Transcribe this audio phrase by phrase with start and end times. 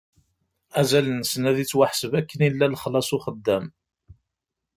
[0.79, 3.65] Azal-nsen ad ittwaḥseb akken yella lexlaṣ n uxeddam.